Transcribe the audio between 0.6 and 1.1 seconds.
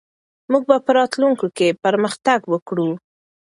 به په